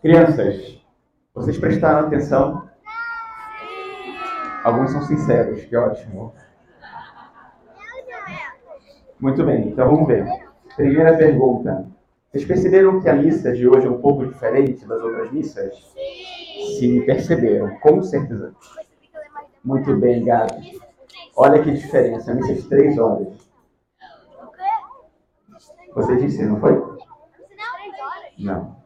Crianças, 0.00 0.80
vocês 1.34 1.58
prestaram 1.58 2.06
atenção? 2.06 2.66
Alguns 4.64 4.92
são 4.92 5.02
sinceros, 5.02 5.62
que 5.66 5.76
ótimo. 5.76 6.32
Muito 9.20 9.44
bem, 9.44 9.68
então 9.68 9.90
vamos 9.90 10.08
ver. 10.08 10.26
Primeira 10.74 11.18
pergunta. 11.18 11.86
Vocês 12.30 12.46
perceberam 12.46 13.02
que 13.02 13.10
a 13.10 13.14
missa 13.14 13.52
de 13.52 13.68
hoje 13.68 13.86
é 13.86 13.90
um 13.90 14.00
pouco 14.00 14.26
diferente 14.26 14.86
das 14.86 15.02
outras 15.02 15.30
missas? 15.32 15.94
Sim, 16.78 17.02
perceberam, 17.02 17.78
com 17.80 18.02
certeza. 18.02 18.54
Muito 19.62 19.94
bem, 19.96 20.24
Gabi. 20.24 20.80
Olha 21.36 21.62
que 21.62 21.72
diferença, 21.72 22.32
a 22.32 22.34
missa 22.34 22.54
de 22.54 22.62
três 22.62 22.96
horas. 22.96 23.28
Você 25.94 26.16
disse, 26.16 26.42
não 26.46 26.58
foi? 26.58 26.82
Não. 28.38 28.79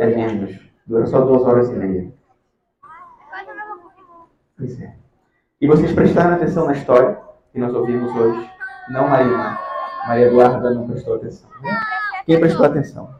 É 0.00 0.06
menos. 0.06 0.58
Dura 0.86 1.06
só 1.06 1.20
duas 1.20 1.42
horas 1.42 1.70
e 1.70 1.74
meia. 1.74 2.12
Pois 4.56 4.80
é. 4.80 4.94
E 5.60 5.66
vocês 5.66 5.92
prestaram 5.92 6.34
atenção 6.36 6.66
na 6.66 6.72
história 6.72 7.18
que 7.52 7.58
nós 7.58 7.74
ouvimos 7.74 8.14
hoje? 8.14 8.50
Não, 8.90 9.08
Marina. 9.08 9.58
Maria 10.06 10.26
Eduarda 10.26 10.70
não 10.70 10.86
prestou 10.86 11.16
atenção. 11.16 11.50
Quem 12.24 12.38
prestou 12.38 12.66
atenção? 12.66 13.14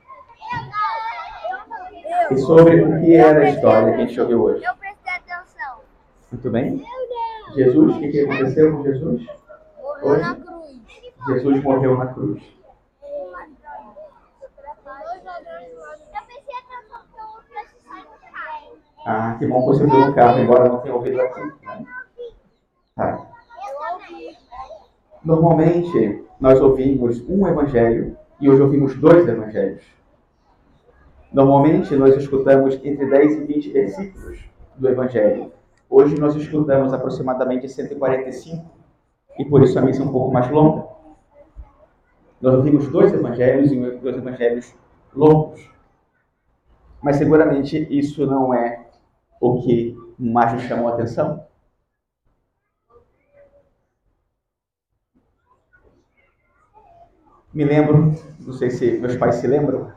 E 2.30 2.36
sobre 2.38 2.82
o 2.82 3.00
que 3.00 3.14
era 3.14 3.40
a 3.40 3.48
história 3.50 3.95
que 3.95 4.02
a 4.02 4.06
gente 4.06 4.20
ouviu 4.20 4.42
hoje? 4.42 4.64
Eu 4.64 4.74
prestei 4.76 5.12
atenção. 5.12 5.80
Muito 6.32 6.50
bem. 6.50 6.84
Jesus, 7.54 7.96
o 7.96 8.00
que, 8.00 8.20
aconteceu 8.20 8.76
com 8.76 8.82
Jesus? 8.82 9.26
Morreu 9.80 10.18
na 10.18 10.34
cruz. 10.34 10.80
Jesus 11.26 11.62
morreu 11.62 11.96
na 11.96 12.06
cruz. 12.06 12.42
Eu 13.22 13.42
prestei 16.26 16.54
atenção 16.54 17.00
porque 17.10 17.20
eu 17.20 17.26
precisei 17.48 18.02
do 18.02 18.16
carro. 18.32 18.78
Ah, 19.09 19.37
que 19.38 19.46
bom 19.46 19.60
que 19.60 19.66
você 19.66 19.85
ouviu 19.85 20.04
no 20.04 20.15
carro, 20.16 20.40
embora 20.40 20.68
não 20.68 20.79
tenha 20.79 20.93
ouvido 20.93 21.21
aqui. 21.21 21.40
Né? 21.40 21.87
Tá. 22.96 23.24
Normalmente, 25.24 26.24
nós 26.40 26.60
ouvimos 26.60 27.23
um 27.29 27.46
evangelho 27.46 28.16
e 28.40 28.51
hoje 28.51 28.60
ouvimos 28.60 28.96
dois 28.96 29.29
evangelhos. 29.29 29.85
Normalmente, 31.32 31.95
nós 31.95 32.16
escutamos 32.16 32.74
entre 32.82 33.07
10 33.07 33.37
e 33.37 33.45
20 33.45 33.73
versículos 33.73 34.45
do 34.74 34.88
evangelho. 34.88 35.52
Hoje, 35.88 36.18
nós 36.18 36.35
escutamos 36.35 36.93
aproximadamente 36.93 37.68
145 37.68 38.68
e 39.38 39.45
por 39.45 39.63
isso 39.63 39.79
a 39.79 39.82
missa 39.82 40.02
é 40.02 40.04
um 40.04 40.10
pouco 40.10 40.32
mais 40.32 40.51
longa. 40.51 40.85
Nós 42.41 42.54
ouvimos 42.57 42.88
dois 42.88 43.15
evangelhos 43.15 43.70
e 43.70 43.76
dois 43.76 44.16
evangelhos 44.16 44.74
longos. 45.15 45.70
Mas 47.01 47.16
seguramente 47.16 47.87
isso 47.88 48.26
não 48.26 48.52
é 48.52 48.85
o 49.40 49.60
que 49.62 49.96
mais 50.18 50.52
nos 50.54 50.62
chamou 50.62 50.88
a 50.88 50.95
atenção. 50.95 51.46
Me 57.52 57.64
lembro, 57.64 58.12
não 58.40 58.52
sei 58.52 58.70
se 58.70 58.98
meus 58.98 59.16
pais 59.16 59.37
se 59.37 59.46
lembram, 59.46 59.90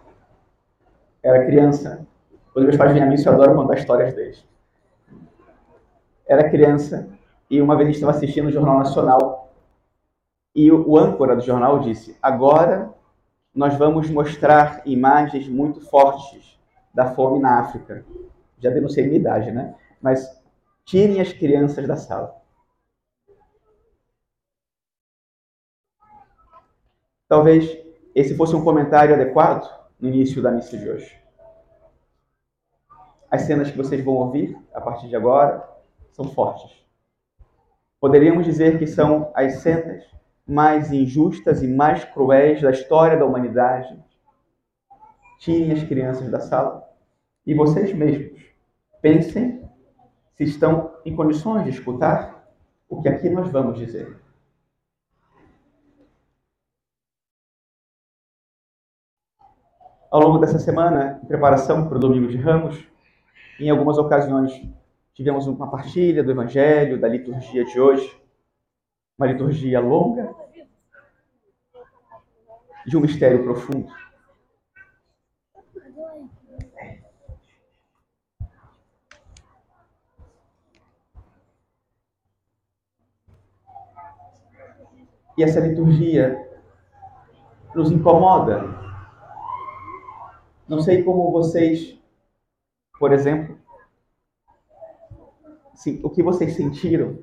era 1.22 1.46
criança. 1.46 2.08
Quando 2.54 2.66
meus 2.66 2.78
pais 2.78 2.94
vêm 2.94 3.04
à 3.04 3.06
missa, 3.06 3.30
eu 3.30 3.34
adoro 3.34 3.56
contar 3.56 3.76
histórias 3.76 4.14
deles. 4.16 4.48
Era 6.28 6.50
criança 6.50 7.10
e 7.50 7.62
uma 7.62 7.76
vez 7.76 7.88
a 7.88 7.92
estava 7.92 8.12
assistindo 8.12 8.48
o 8.48 8.52
Jornal 8.52 8.78
Nacional 8.78 9.52
e 10.56 10.72
o, 10.72 10.90
o 10.90 10.98
âncora 10.98 11.36
do 11.36 11.42
jornal 11.42 11.80
disse: 11.80 12.18
Agora 12.22 12.94
nós 13.54 13.76
vamos 13.76 14.10
mostrar 14.10 14.82
imagens 14.86 15.48
muito 15.48 15.82
fortes 15.82 16.60
da 16.94 17.14
fome 17.14 17.40
na 17.40 17.60
África. 17.60 18.06
Já 18.60 18.70
denunciei 18.70 19.06
minha 19.06 19.20
idade, 19.20 19.52
né? 19.52 19.76
Mas 20.02 20.42
tirem 20.86 21.22
as 21.22 21.32
crianças 21.32 21.88
da 21.88 21.96
sala. 21.96 22.40
Talvez 27.28 27.78
esse 28.16 28.36
fosse 28.36 28.56
um 28.56 28.64
comentário 28.64 29.14
adequado 29.14 29.70
no 30.00 30.10
início 30.10 30.42
da 30.42 30.52
missa 30.52 30.78
de 30.78 30.90
hoje. 30.90 31.20
As 33.30 33.44
cenas 33.44 33.70
que 33.70 33.78
vocês 33.78 34.04
vão 34.04 34.16
ouvir 34.16 34.58
a 34.74 34.82
partir 34.82 35.08
de 35.08 35.16
agora 35.16 35.64
são 36.12 36.26
fortes. 36.26 36.72
Poderíamos 38.00 38.46
dizer 38.46 38.80
que 38.80 38.88
são 38.88 39.32
as 39.36 39.58
cenas 39.58 40.04
mais 40.48 40.92
injustas 40.92 41.62
e 41.62 41.68
mais 41.68 42.04
cruéis 42.04 42.62
da 42.62 42.72
história 42.72 43.16
da 43.16 43.26
humanidade. 43.26 43.96
Tirem 45.38 45.72
as 45.72 45.84
crianças 45.84 46.30
da 46.32 46.40
sala 46.40 46.90
e 47.46 47.54
vocês 47.54 47.94
mesmos 47.94 48.49
pensem 49.02 49.68
se 50.36 50.44
estão 50.44 50.96
em 51.06 51.16
condições 51.16 51.64
de 51.64 51.70
escutar 51.70 52.48
o 52.88 53.02
que 53.02 53.10
aqui 53.10 53.30
nós 53.30 53.50
vamos 53.52 53.78
dizer. 53.78 54.20
Ao 60.12 60.22
longo 60.22 60.40
dessa 60.40 60.58
semana, 60.58 61.20
em 61.24 61.28
preparação 61.28 61.88
para 61.88 61.98
o 61.98 62.00
Domingo 62.00 62.28
de 62.28 62.38
Ramos, 62.38 62.84
em 63.60 63.70
algumas 63.70 63.98
ocasiões 63.98 64.60
tivemos 65.14 65.46
uma 65.46 65.70
partilha 65.70 66.24
do 66.24 66.32
Evangelho, 66.32 67.00
da 67.00 67.08
liturgia 67.08 67.64
de 67.64 67.80
hoje, 67.80 68.20
uma 69.18 69.28
liturgia 69.28 69.80
longa, 69.80 70.34
de 72.88 72.98
um 72.98 73.02
mistério 73.02 73.44
profundo. 73.44 73.94
E 85.40 85.44
essa 85.44 85.62
liturgia 85.62 86.50
nos 87.74 87.90
incomoda. 87.94 88.62
Não 90.68 90.82
sei 90.82 91.02
como 91.02 91.32
vocês, 91.32 91.98
por 93.00 93.14
exemplo, 93.14 93.58
o 96.04 96.10
que 96.10 96.22
vocês 96.22 96.58
sentiram 96.58 97.20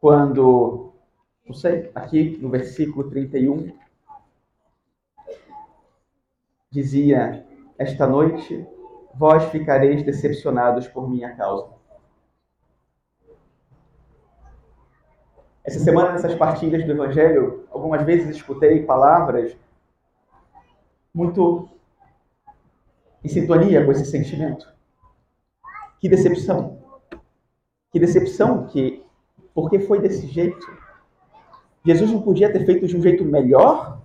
quando, 0.00 0.92
não 1.44 1.52
sei, 1.52 1.90
aqui 1.92 2.38
no 2.40 2.50
versículo 2.50 3.10
31, 3.10 3.76
dizia: 6.70 7.44
Esta 7.76 8.06
noite 8.06 8.64
vós 9.12 9.42
ficareis 9.46 10.04
decepcionados 10.04 10.86
por 10.86 11.10
minha 11.10 11.34
causa. 11.34 11.79
Essa 15.70 15.78
semana, 15.78 16.10
nessas 16.10 16.34
partilhas 16.34 16.84
do 16.84 16.90
Evangelho, 16.90 17.64
algumas 17.70 18.02
vezes 18.02 18.34
escutei 18.34 18.82
palavras 18.82 19.56
muito 21.14 21.68
em 23.22 23.28
sintonia 23.28 23.84
com 23.84 23.92
esse 23.92 24.04
sentimento. 24.04 24.66
Que 26.00 26.08
decepção! 26.08 26.82
Que 27.92 28.00
decepção 28.00 28.66
que, 28.66 29.04
porque 29.54 29.78
foi 29.78 30.00
desse 30.00 30.26
jeito? 30.26 30.66
Jesus 31.86 32.10
não 32.10 32.20
podia 32.20 32.52
ter 32.52 32.66
feito 32.66 32.88
de 32.88 32.96
um 32.96 33.00
jeito 33.00 33.24
melhor? 33.24 34.02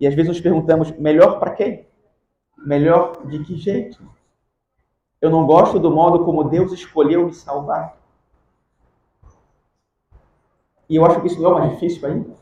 E 0.00 0.06
às 0.06 0.14
vezes 0.14 0.30
nos 0.30 0.40
perguntamos, 0.40 0.90
melhor 0.92 1.38
para 1.38 1.50
quem? 1.50 1.86
Melhor 2.56 3.26
de 3.26 3.44
que 3.44 3.54
jeito? 3.54 4.02
Eu 5.20 5.28
não 5.28 5.46
gosto 5.46 5.78
do 5.78 5.90
modo 5.90 6.24
como 6.24 6.44
Deus 6.44 6.72
escolheu 6.72 7.26
me 7.26 7.34
salvar. 7.34 7.97
E 10.88 10.96
eu 10.96 11.04
acho 11.04 11.20
que 11.20 11.26
isso 11.26 11.40
não 11.40 11.56
é 11.56 11.60
mais 11.60 11.72
difícil 11.74 12.08
ainda. 12.08 12.34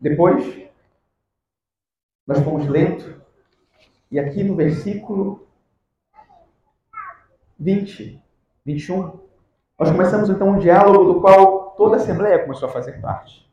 Depois, 0.00 0.68
nós 2.26 2.38
fomos 2.40 2.66
lendo, 2.68 3.20
e 4.10 4.18
aqui 4.18 4.44
no 4.44 4.54
versículo 4.54 5.46
20, 7.58 8.22
21, 8.64 9.20
nós 9.78 9.90
começamos 9.90 10.28
então 10.28 10.50
um 10.50 10.58
diálogo 10.58 11.12
do 11.12 11.20
qual 11.20 11.70
toda 11.72 11.96
a 11.96 11.98
Assembleia 11.98 12.42
começou 12.42 12.68
a 12.68 12.72
fazer 12.72 13.00
parte. 13.00 13.48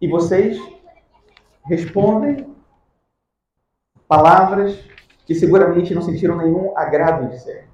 E 0.00 0.08
vocês 0.08 0.58
respondem 1.64 2.52
palavras 4.08 4.76
que 5.24 5.34
seguramente 5.34 5.94
não 5.94 6.02
sentiram 6.02 6.36
nenhum 6.36 6.76
agrado 6.76 7.24
em 7.24 7.28
dizer. 7.28 7.71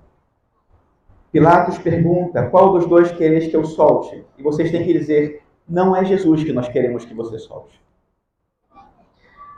Pilatos 1.30 1.78
pergunta: 1.78 2.48
Qual 2.48 2.72
dos 2.72 2.86
dois 2.86 3.12
quereis 3.12 3.48
que 3.48 3.56
eu 3.56 3.64
solte? 3.64 4.25
E 4.36 4.42
vocês 4.42 4.70
têm 4.70 4.84
que 4.84 4.92
dizer: 4.92 5.42
Não 5.69 5.94
é 5.94 6.04
Jesus 6.04 6.42
que 6.42 6.52
nós 6.52 6.69
queremos 6.69 7.04
que 7.04 7.14
você 7.14 7.38
solte. 7.38 7.80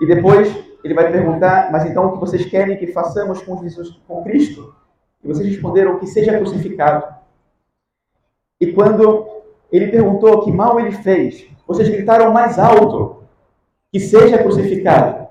E 0.00 0.06
depois 0.06 0.52
ele 0.82 0.94
vai 0.94 1.11
perguntar: 1.11 1.70
Mas 1.70 1.84
então 1.84 2.06
o 2.06 2.12
que 2.12 2.19
vocês 2.19 2.44
querem 2.46 2.76
que 2.76 2.88
façamos 2.88 3.43
com 3.43 3.56
Jesus, 3.62 4.00
com 4.06 4.22
Cristo? 4.25 4.75
E 5.22 5.28
vocês 5.28 5.46
responderam: 5.46 5.99
Que 5.99 6.06
seja 6.06 6.37
crucificado. 6.37 7.14
E 8.61 8.72
quando 8.72 9.43
ele 9.70 9.88
perguntou 9.88 10.43
que 10.43 10.50
mal 10.50 10.81
ele 10.81 10.93
fez, 10.93 11.46
vocês 11.67 11.88
gritaram 11.88 12.32
mais 12.32 12.58
alto: 12.58 13.22
que 13.93 14.00
seja 14.00 14.38
crucificado. 14.38 15.28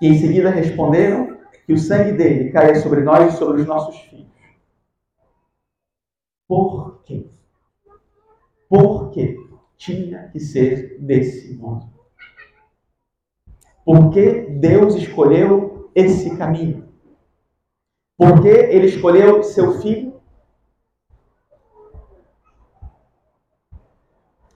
E 0.00 0.08
em 0.08 0.18
seguida 0.18 0.50
responderam 0.50 1.33
que 1.66 1.72
o 1.72 1.78
sangue 1.78 2.12
dele 2.12 2.50
caia 2.50 2.74
sobre 2.76 3.00
nós 3.00 3.34
e 3.34 3.36
sobre 3.36 3.62
os 3.62 3.66
nossos 3.66 3.98
filhos. 4.02 4.32
Por 6.46 7.02
quê? 7.04 7.26
Por 8.68 9.10
quê? 9.10 9.36
Tinha 9.76 10.28
que 10.28 10.38
ser 10.38 10.98
desse 11.00 11.54
modo. 11.54 11.88
Por 13.84 14.10
que 14.10 14.42
Deus 14.42 14.94
escolheu 14.94 15.90
esse 15.94 16.36
caminho? 16.36 16.88
Por 18.16 18.40
que 18.42 18.48
ele 18.48 18.86
escolheu 18.86 19.42
seu 19.42 19.80
filho? 19.80 20.20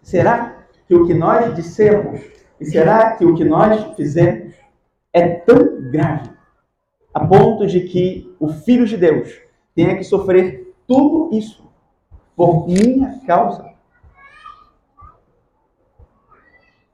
Será 0.02 0.66
que 0.86 0.94
o 0.94 1.06
que 1.06 1.12
nós 1.12 1.54
dissemos 1.54 2.20
e 2.60 2.64
será 2.64 3.16
que 3.16 3.24
o 3.24 3.34
que 3.34 3.44
nós 3.44 3.94
fizemos 3.94 4.54
é 5.12 5.28
tão 5.40 5.90
grave 5.90 6.37
a 7.18 7.26
ponto 7.26 7.66
de 7.66 7.80
que 7.80 8.32
o 8.38 8.46
Filho 8.46 8.86
de 8.86 8.96
Deus 8.96 9.40
tenha 9.74 9.96
que 9.96 10.04
sofrer 10.04 10.72
tudo 10.86 11.36
isso 11.36 11.68
por 12.36 12.68
minha 12.68 13.20
causa? 13.26 13.72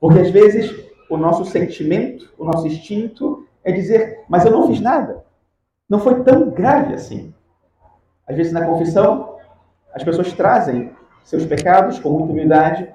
Porque 0.00 0.20
às 0.20 0.30
vezes 0.30 0.74
o 1.10 1.18
nosso 1.18 1.44
sentimento, 1.44 2.32
o 2.38 2.44
nosso 2.44 2.66
instinto 2.66 3.46
é 3.62 3.70
dizer, 3.70 4.24
mas 4.26 4.46
eu 4.46 4.50
não 4.50 4.66
fiz 4.66 4.80
nada. 4.80 5.22
Não 5.86 5.98
foi 5.98 6.22
tão 6.22 6.48
grave 6.48 6.94
assim. 6.94 7.34
Às 8.26 8.34
vezes 8.34 8.52
na 8.52 8.64
confissão, 8.64 9.36
as 9.92 10.02
pessoas 10.02 10.32
trazem 10.32 10.90
seus 11.22 11.44
pecados 11.44 11.98
com 11.98 12.08
muita 12.08 12.32
humildade, 12.32 12.88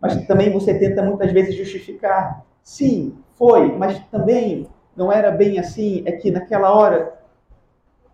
mas 0.00 0.26
também 0.26 0.52
você 0.52 0.76
tenta 0.76 1.00
muitas 1.00 1.30
vezes 1.30 1.54
justificar. 1.54 2.44
Sim, 2.60 3.16
foi, 3.34 3.70
mas 3.78 4.00
também 4.06 4.66
não 4.96 5.10
era 5.10 5.30
bem 5.30 5.58
assim, 5.58 6.02
é 6.06 6.12
que 6.12 6.30
naquela 6.30 6.72
hora. 6.72 7.20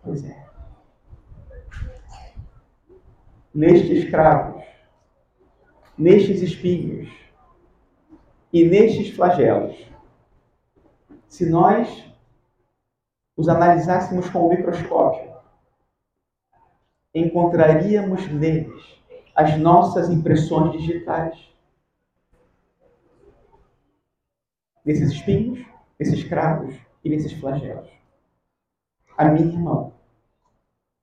Pois 0.03 0.23
é. 0.23 0.47
Nestes 3.53 4.09
cravos, 4.09 4.63
nestes 5.97 6.41
espinhos 6.41 7.09
e 8.53 8.63
nestes 8.63 9.15
flagelos, 9.15 9.75
se 11.27 11.49
nós 11.49 12.05
os 13.35 13.49
analisássemos 13.49 14.29
com 14.29 14.45
o 14.45 14.49
microscópio, 14.49 15.33
encontraríamos 17.13 18.27
neles 18.31 18.99
as 19.35 19.57
nossas 19.57 20.09
impressões 20.09 20.73
digitais. 20.73 21.37
Nesses 24.83 25.11
espinhos, 25.11 25.65
nesses 25.99 26.23
cravos 26.23 26.75
e 27.03 27.09
nesses 27.09 27.33
flagelos. 27.33 27.89
A 29.17 29.25
minha 29.25 29.59
mão 29.59 29.93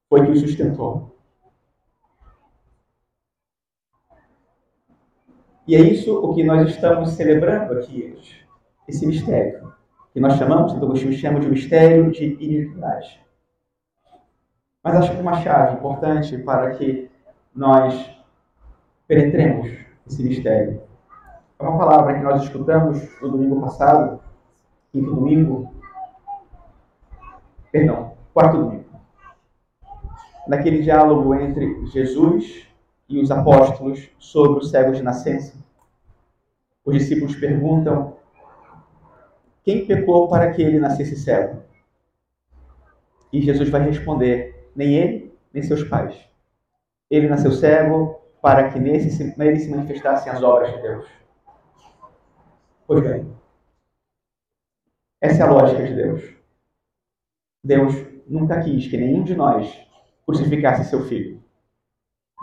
foi 0.09 0.25
que 0.25 0.33
o 0.33 0.37
sustentou. 0.37 1.15
E 5.67 5.75
é 5.75 5.81
isso 5.81 6.17
o 6.17 6.35
que 6.35 6.45
nós 6.45 6.71
estamos 6.71 7.11
celebrando 7.11 7.75
aqui 7.75 8.15
hoje, 8.17 8.47
esse 8.87 9.05
mistério, 9.05 9.75
que 10.13 10.21
nós 10.21 10.35
chamamos, 10.35 10.73
Santo 10.73 10.87
Agostinho 10.87 11.13
chama 11.13 11.41
de 11.41 11.49
mistério 11.49 12.11
de 12.11 12.25
iniquidade. 12.25 13.21
Mas 14.83 14.97
acho 14.97 15.13
que 15.13 15.21
uma 15.21 15.43
chave 15.43 15.77
importante 15.77 16.39
para 16.39 16.71
que 16.77 17.11
nós 17.53 18.17
penetremos 19.09 19.73
esse 20.07 20.23
mistério 20.23 20.81
é 21.59 21.63
uma 21.63 21.79
palavra 21.79 22.15
que 22.15 22.21
nós 22.21 22.43
escutamos 22.43 23.21
no 23.21 23.31
domingo 23.31 23.61
passado, 23.63 24.21
quinto 24.97 25.15
domingo, 25.15 25.75
perdão, 27.71 28.17
quarto 28.33 28.57
domingo, 28.57 28.87
naquele 30.49 30.81
diálogo 30.81 31.35
entre 31.35 31.85
Jesus 31.89 32.67
e 33.07 33.21
os 33.21 33.31
apóstolos 33.31 34.09
sobre 34.19 34.61
os 34.61 34.71
cegos 34.71 34.97
de 34.97 35.03
nascença. 35.03 35.55
Os 36.83 36.95
discípulos 36.95 37.37
perguntam 37.37 38.17
quem 39.63 39.87
pecou 39.87 40.29
para 40.29 40.53
que 40.53 40.63
ele 40.63 40.79
nascesse 40.79 41.17
cego? 41.17 41.63
E 43.31 43.43
Jesus 43.43 43.69
vai 43.69 43.83
responder: 43.83 44.71
nem 44.75 44.95
ele, 44.95 45.37
nem 45.53 45.63
seus 45.63 45.85
pais. 45.85 46.17
Ele 47.11 47.29
nasceu 47.29 47.53
cego 47.53 48.19
para 48.41 48.71
que 48.71 48.79
nele 48.79 49.11
se 49.11 49.71
manifestassem 49.71 50.33
as 50.33 50.43
obras 50.43 50.73
de 50.75 50.81
Deus. 50.81 51.07
Pois 52.87 53.03
bem, 53.03 53.37
essa 55.21 55.43
é 55.43 55.47
a 55.47 55.51
lógica 55.51 55.83
de 55.83 55.95
Deus. 55.95 56.37
Deus 57.65 57.95
nunca 58.27 58.63
quis 58.63 58.87
que 58.87 58.97
nenhum 58.97 59.25
de 59.25 59.35
nós 59.35 59.75
crucificasse 60.25 60.89
seu 60.89 61.05
filho. 61.07 61.43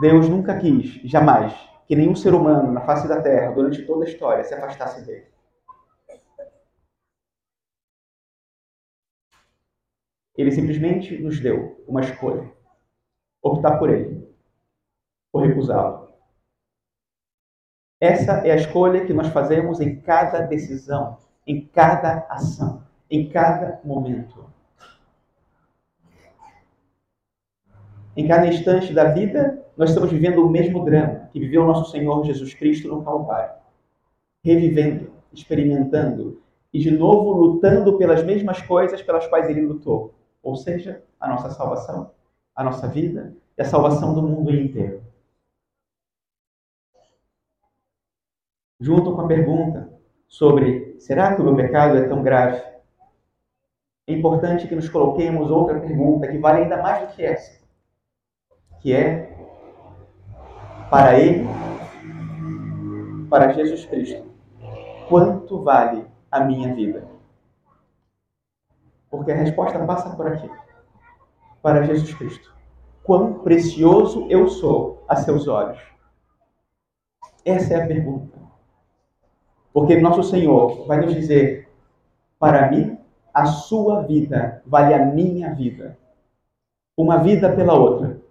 Deus 0.01 0.27
nunca 0.27 0.57
quis, 0.57 0.95
jamais, 1.03 1.53
que 1.87 1.95
nenhum 1.95 2.15
ser 2.15 2.33
humano 2.33 2.71
na 2.71 2.81
face 2.81 3.07
da 3.07 3.21
terra, 3.21 3.51
durante 3.51 3.85
toda 3.85 4.05
a 4.05 4.07
história, 4.07 4.43
se 4.43 4.53
afastasse 4.53 5.05
dele. 5.05 5.31
Ele 10.35 10.51
simplesmente 10.51 11.17
nos 11.21 11.39
deu 11.39 11.83
uma 11.87 12.01
escolha: 12.01 12.51
optar 13.41 13.77
por 13.77 13.89
ele 13.89 14.27
ou 15.31 15.41
recusá-lo. 15.41 16.11
Essa 18.01 18.45
é 18.45 18.51
a 18.51 18.55
escolha 18.55 19.05
que 19.05 19.13
nós 19.13 19.27
fazemos 19.27 19.79
em 19.79 20.01
cada 20.01 20.41
decisão 20.41 21.22
em 21.45 21.65
cada 21.65 22.25
ação, 22.29 22.83
em 23.09 23.29
cada 23.29 23.79
momento. 23.83 24.45
Em 28.15 28.27
cada 28.27 28.47
instante 28.47 28.93
da 28.93 29.05
vida, 29.05 29.65
nós 29.75 29.89
estamos 29.89 30.11
vivendo 30.11 30.45
o 30.45 30.49
mesmo 30.49 30.85
drama 30.85 31.29
que 31.31 31.39
viveu 31.39 31.65
nosso 31.65 31.91
Senhor 31.91 32.23
Jesus 32.23 32.53
Cristo 32.53 32.87
no 32.87 33.03
Calvário. 33.03 33.55
Revivendo, 34.43 35.11
experimentando 35.31 36.41
e 36.71 36.79
de 36.79 36.91
novo 36.91 37.31
lutando 37.31 37.97
pelas 37.97 38.23
mesmas 38.23 38.61
coisas 38.61 39.01
pelas 39.01 39.27
quais 39.27 39.49
ele 39.49 39.61
lutou. 39.61 40.13
Ou 40.41 40.55
seja, 40.55 41.03
a 41.19 41.27
nossa 41.27 41.49
salvação, 41.51 42.11
a 42.55 42.63
nossa 42.63 42.87
vida 42.87 43.35
e 43.57 43.61
a 43.61 43.65
salvação 43.65 44.13
do 44.13 44.21
mundo 44.21 44.53
inteiro. 44.53 45.01
Junto 48.79 49.15
com 49.15 49.21
a 49.21 49.27
pergunta 49.27 49.92
sobre 50.33 50.95
será 50.99 51.35
que 51.35 51.41
o 51.41 51.45
meu 51.45 51.55
pecado 51.55 51.95
é 51.95 52.07
tão 52.07 52.23
grave? 52.23 52.59
É 54.07 54.13
importante 54.13 54.67
que 54.67 54.73
nos 54.73 54.89
coloquemos 54.89 55.51
outra 55.51 55.79
pergunta 55.79 56.27
que 56.27 56.39
vale 56.39 56.63
ainda 56.63 56.81
mais 56.81 57.07
do 57.07 57.15
que 57.15 57.23
essa, 57.23 57.61
que 58.81 58.91
é 58.91 59.31
para 60.89 61.19
ele, 61.19 61.47
para 63.29 63.53
Jesus 63.53 63.85
Cristo, 63.85 64.25
quanto 65.07 65.61
vale 65.61 66.03
a 66.31 66.39
minha 66.39 66.73
vida? 66.73 67.07
Porque 69.11 69.31
a 69.31 69.35
resposta 69.35 69.85
passa 69.85 70.15
por 70.15 70.25
aqui. 70.25 70.49
Para 71.61 71.83
Jesus 71.83 72.11
Cristo. 72.15 72.51
Quão 73.03 73.35
precioso 73.35 74.25
eu 74.31 74.47
sou 74.47 75.03
a 75.07 75.15
seus 75.15 75.47
olhos? 75.47 75.79
Essa 77.45 77.75
é 77.75 77.83
a 77.83 77.87
pergunta. 77.87 78.42
Porque 79.73 79.99
nosso 79.99 80.21
Senhor 80.21 80.85
vai 80.85 81.01
nos 81.01 81.13
dizer: 81.13 81.67
para 82.37 82.69
mim, 82.69 82.97
a 83.33 83.45
sua 83.47 84.03
vida 84.03 84.61
vale 84.65 84.93
a 84.93 85.03
minha 85.03 85.53
vida. 85.53 85.97
Uma 86.95 87.17
vida 87.17 87.51
pela 87.51 87.73
outra. 87.73 88.21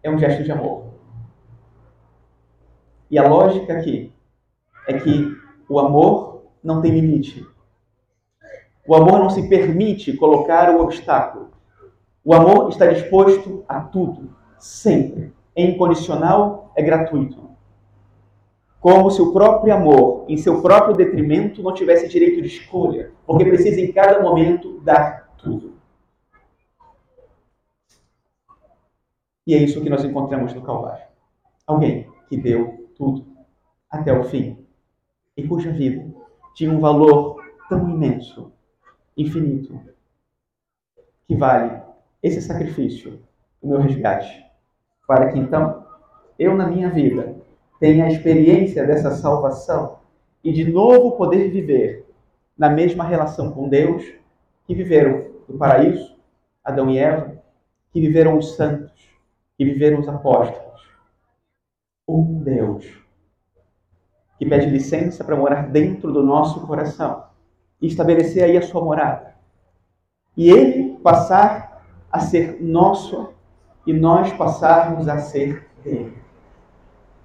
É 0.00 0.08
um 0.08 0.18
gesto 0.18 0.44
de 0.44 0.52
amor. 0.52 0.94
E 3.10 3.18
a 3.18 3.26
lógica 3.26 3.76
aqui 3.76 4.12
é 4.86 4.98
que 4.98 5.36
o 5.68 5.80
amor 5.80 6.44
não 6.62 6.80
tem 6.80 6.92
limite. 6.92 7.44
O 8.86 8.94
amor 8.94 9.18
não 9.18 9.30
se 9.30 9.48
permite 9.48 10.16
colocar 10.16 10.70
o 10.70 10.82
obstáculo. 10.82 11.50
O 12.22 12.34
amor 12.34 12.68
está 12.68 12.86
disposto 12.86 13.64
a 13.66 13.80
tudo, 13.80 14.36
sempre 14.58 15.34
é 15.54 15.62
incondicional, 15.62 16.72
é 16.74 16.82
gratuito. 16.82 17.44
Como 18.80 19.10
se 19.10 19.22
o 19.22 19.32
próprio 19.32 19.72
amor, 19.72 20.26
em 20.28 20.36
seu 20.36 20.60
próprio 20.60 20.94
detrimento, 20.94 21.62
não 21.62 21.72
tivesse 21.72 22.08
direito 22.08 22.42
de 22.42 22.48
escolha, 22.48 23.12
porque 23.26 23.44
precisa 23.44 23.80
em 23.80 23.92
cada 23.92 24.20
momento 24.20 24.80
dar 24.80 25.34
tudo. 25.38 25.74
E 29.46 29.54
é 29.54 29.58
isso 29.58 29.82
que 29.82 29.90
nós 29.90 30.04
encontramos 30.04 30.52
no 30.52 30.62
Calvário. 30.62 31.06
Alguém 31.66 32.10
que 32.28 32.36
deu 32.36 32.90
tudo 32.96 33.26
até 33.90 34.12
o 34.12 34.24
fim 34.24 34.66
e 35.36 35.46
cuja 35.46 35.70
vida 35.70 36.12
tinha 36.54 36.70
um 36.70 36.80
valor 36.80 37.42
tão 37.68 37.88
imenso, 37.88 38.52
infinito, 39.16 39.80
que 41.26 41.36
vale 41.36 41.82
esse 42.22 42.40
sacrifício, 42.40 43.22
o 43.60 43.68
meu 43.68 43.80
resgate 43.80 44.44
para 45.06 45.30
que 45.30 45.38
então 45.38 45.84
eu 46.38 46.54
na 46.54 46.66
minha 46.66 46.90
vida 46.90 47.36
tenha 47.78 48.04
a 48.04 48.08
experiência 48.08 48.86
dessa 48.86 49.10
salvação 49.10 49.98
e 50.42 50.52
de 50.52 50.70
novo 50.70 51.12
poder 51.12 51.50
viver 51.50 52.06
na 52.56 52.70
mesma 52.70 53.04
relação 53.04 53.50
com 53.52 53.68
Deus 53.68 54.04
que 54.66 54.74
viveram 54.74 55.26
no 55.48 55.58
paraíso, 55.58 56.16
Adão 56.64 56.90
e 56.90 56.98
Eva, 56.98 57.42
que 57.90 58.00
viveram 58.00 58.38
os 58.38 58.54
santos, 58.56 58.92
que 59.56 59.64
viveram 59.64 60.00
os 60.00 60.08
apóstolos. 60.08 60.82
Um 62.08 62.42
Deus 62.42 63.04
que 64.38 64.46
pede 64.46 64.66
licença 64.66 65.22
para 65.22 65.36
morar 65.36 65.68
dentro 65.70 66.12
do 66.12 66.22
nosso 66.22 66.66
coração 66.66 67.24
e 67.80 67.86
estabelecer 67.86 68.44
aí 68.44 68.56
a 68.56 68.62
sua 68.62 68.82
morada. 68.82 69.34
E 70.36 70.50
ele 70.50 70.98
passar 70.98 71.84
a 72.10 72.20
ser 72.20 72.62
nosso 72.62 73.33
e 73.86 73.92
nós 73.92 74.32
passarmos 74.32 75.08
a 75.08 75.18
ser 75.18 75.66
dele. 75.82 76.16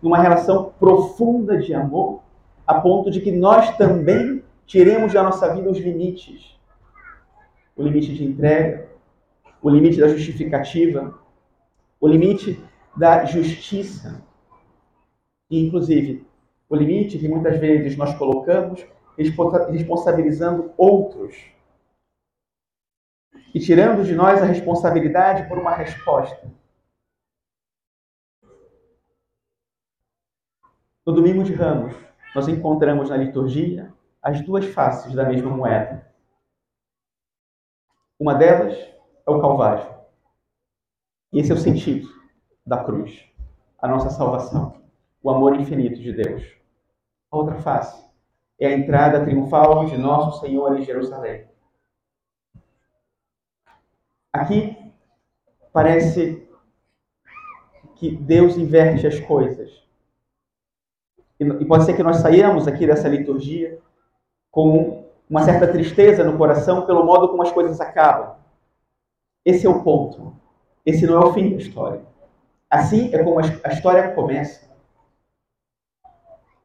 Numa 0.02 0.18
relação 0.18 0.74
profunda 0.80 1.58
de 1.58 1.74
amor, 1.74 2.22
a 2.66 2.76
ponto 2.76 3.10
de 3.10 3.22
que 3.22 3.32
nós 3.32 3.76
também 3.78 4.44
tiremos 4.66 5.14
da 5.14 5.24
nossa 5.24 5.54
vida 5.54 5.70
os 5.70 5.78
limites. 5.78 6.58
O 7.76 7.84
limite 7.84 8.14
de 8.14 8.24
entrega, 8.24 8.88
o 9.62 9.70
limite 9.70 10.00
da 10.00 10.08
justificativa, 10.08 11.18
o 12.00 12.08
limite 12.08 12.62
da 12.96 13.26
justiça. 13.26 14.22
E, 15.50 15.66
inclusive, 15.66 16.26
o 16.70 16.76
limite 16.76 17.18
que 17.18 17.28
muitas 17.28 17.58
vezes 17.60 17.98
nós 17.98 18.14
colocamos 18.16 18.86
responsabilizando 19.18 20.72
outros 20.78 21.36
e 23.54 23.60
tirando 23.60 24.04
de 24.04 24.14
nós 24.14 24.42
a 24.42 24.46
responsabilidade 24.46 25.48
por 25.48 25.58
uma 25.58 25.72
resposta. 25.72 26.50
No 31.06 31.14
domingo 31.14 31.44
de 31.44 31.54
Ramos, 31.54 31.96
nós 32.36 32.48
encontramos 32.48 33.10
na 33.10 33.18
liturgia 33.18 33.92
as 34.22 34.42
duas 34.42 34.66
faces 34.66 35.14
da 35.14 35.24
mesma 35.24 35.50
moeda. 35.50 36.08
Uma 38.20 38.36
delas 38.36 38.78
é 39.26 39.32
o 39.32 39.42
Calvário. 39.42 39.92
E 41.34 41.40
esse 41.40 41.52
é 41.52 41.56
o 41.56 41.58
sentido 41.58 42.08
da 42.66 42.84
cruz, 42.84 43.26
a 43.80 43.88
nossa 43.88 44.10
salvação, 44.12 44.84
o 45.24 45.32
amor 45.32 45.60
infinito 45.60 46.00
de 46.00 46.14
Deus. 46.14 46.44
A 47.32 47.38
outra 47.38 47.56
face 47.56 48.08
é 48.60 48.68
a 48.68 48.78
entrada 48.78 49.24
triunfal 49.24 49.86
de 49.86 49.98
nosso 49.98 50.42
Senhor 50.42 50.78
em 50.78 50.84
Jerusalém. 50.84 51.49
Aqui 54.32 54.78
parece 55.74 56.48
que 57.96 58.16
Deus 58.16 58.58
inverte 58.58 59.06
as 59.08 59.20
coisas. 59.20 59.84
E 61.40 61.66
pode 61.66 61.86
ser 61.86 61.96
que 61.96 62.04
nós 62.04 62.18
saiamos 62.18 62.68
aqui 62.68 62.86
dessa 62.86 63.08
liturgia 63.08 63.80
com 64.52 65.06
uma 65.30 65.44
certa 65.44 65.68
tristeza 65.68 66.24
no 66.24 66.38
coração 66.38 66.86
pelo 66.86 67.06
modo 67.06 67.30
como 67.30 67.44
as 67.44 67.52
coisas 67.52 67.80
acabam. 67.80 68.36
Esse 69.46 69.66
é 69.66 69.70
o 69.70 69.84
ponto. 69.84 70.34
Esse 70.86 71.06
não 71.06 71.22
é 71.22 71.26
o 71.26 71.34
fim 71.34 71.52
da 71.52 71.58
história. 71.58 72.02
Assim 72.70 73.14
é 73.14 73.24
como 73.24 73.40
a 73.40 73.70
história 73.74 74.14
começa. 74.14 74.70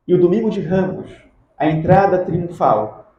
E 0.07 0.15
o 0.15 0.21
domingo 0.21 0.51
de 0.51 0.61
Ramos, 0.61 1.11
a 1.57 1.67
entrada 1.67 2.25
triunfal, 2.25 3.15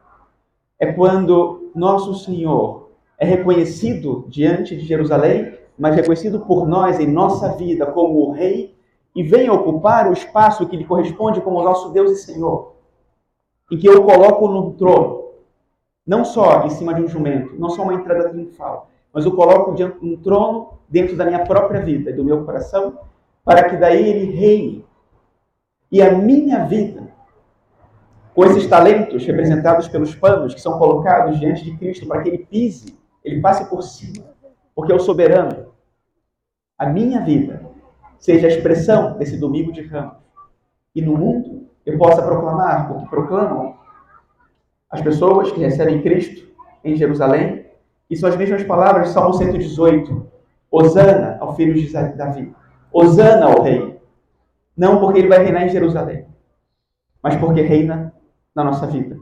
é 0.78 0.92
quando 0.92 1.72
nosso 1.74 2.14
Senhor 2.14 2.85
é 3.18 3.24
reconhecido 3.24 4.26
diante 4.28 4.76
de 4.76 4.84
Jerusalém, 4.84 5.58
mas 5.78 5.94
reconhecido 5.94 6.40
por 6.40 6.66
nós 6.66 7.00
em 7.00 7.06
nossa 7.06 7.54
vida 7.56 7.86
como 7.86 8.20
o 8.20 8.32
Rei 8.32 8.74
e 9.14 9.22
vem 9.22 9.48
ocupar 9.48 10.08
o 10.08 10.12
espaço 10.12 10.66
que 10.66 10.76
lhe 10.76 10.84
corresponde 10.84 11.40
como 11.40 11.62
nosso 11.62 11.90
Deus 11.90 12.10
e 12.10 12.16
Senhor, 12.16 12.74
em 13.70 13.78
que 13.78 13.86
eu 13.86 14.04
coloco 14.04 14.46
no 14.48 14.72
trono, 14.74 15.30
não 16.06 16.24
só 16.24 16.64
em 16.66 16.70
cima 16.70 16.92
de 16.94 17.02
um 17.02 17.08
jumento, 17.08 17.54
não 17.58 17.70
só 17.70 17.82
uma 17.82 17.94
entrada 17.94 18.28
triunfal, 18.28 18.90
mas 19.12 19.24
eu 19.24 19.34
coloco 19.34 19.74
diante 19.74 19.96
um 20.04 20.16
trono 20.18 20.74
dentro 20.88 21.16
da 21.16 21.24
minha 21.24 21.44
própria 21.44 21.80
vida 21.80 22.10
e 22.10 22.12
do 22.12 22.24
meu 22.24 22.44
coração, 22.44 22.98
para 23.42 23.68
que 23.68 23.76
daí 23.76 24.06
ele 24.06 24.32
reine. 24.32 24.84
E 25.90 26.02
a 26.02 26.12
minha 26.12 26.64
vida, 26.64 27.08
com 28.34 28.44
esses 28.44 28.66
talentos 28.66 29.24
representados 29.24 29.88
pelos 29.88 30.14
panos 30.14 30.52
que 30.52 30.60
são 30.60 30.78
colocados 30.78 31.40
diante 31.40 31.64
de 31.64 31.76
Cristo 31.76 32.06
para 32.06 32.22
que 32.22 32.28
ele 32.28 32.38
pise, 32.38 32.98
ele 33.26 33.40
passe 33.40 33.68
por 33.68 33.82
cima, 33.82 34.24
porque 34.72 34.92
é 34.92 34.94
o 34.94 35.00
soberano. 35.00 35.72
A 36.78 36.86
minha 36.86 37.24
vida 37.24 37.68
seja 38.20 38.46
a 38.46 38.50
expressão 38.50 39.18
desse 39.18 39.36
domingo 39.36 39.72
de 39.72 39.82
ramos. 39.82 40.18
E 40.94 41.02
no 41.02 41.16
mundo 41.16 41.66
eu 41.84 41.98
possa 41.98 42.22
proclamar 42.22 42.92
o 42.92 43.00
que 43.00 43.10
proclamam 43.10 43.76
as 44.88 45.02
pessoas 45.02 45.50
que 45.50 45.58
recebem 45.58 46.02
Cristo 46.02 46.46
em 46.84 46.94
Jerusalém 46.94 47.66
e 48.08 48.16
são 48.16 48.28
as 48.28 48.36
mesmas 48.36 48.62
palavras 48.62 49.08
de 49.08 49.12
Salmo 49.12 49.34
118. 49.34 50.30
Osana 50.70 51.36
ao 51.40 51.56
filho 51.56 51.74
de 51.74 51.92
Davi. 51.92 52.54
Osana 52.92 53.46
ao 53.46 53.62
rei. 53.62 54.00
Não 54.76 55.00
porque 55.00 55.18
ele 55.18 55.28
vai 55.28 55.42
reinar 55.42 55.64
em 55.64 55.70
Jerusalém, 55.70 56.26
mas 57.22 57.34
porque 57.36 57.62
reina 57.62 58.14
na 58.54 58.62
nossa 58.62 58.86
vida. 58.86 59.16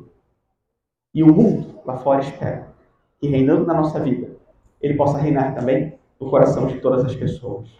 E 1.15 1.23
o 1.23 1.33
mundo 1.33 1.81
lá 1.87 1.97
fora 1.97 2.21
espera 2.21 2.74
que 3.25 3.31
reinando 3.31 3.65
na 3.65 3.73
nossa 3.73 3.99
vida, 4.01 4.37
ele 4.83 4.95
possa 4.95 5.17
reinar 5.17 5.55
também 5.55 5.95
no 6.21 6.29
coração 6.29 6.67
de 6.67 6.79
todas 6.81 7.03
as 7.07 7.17
pessoas. 7.17 7.71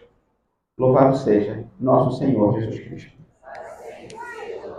Louvado 0.75 1.15
seja 1.17 1.63
nosso 1.79 2.17
Senhor 2.17 2.59
Jesus 2.59 2.79
Cristo. 2.79 3.14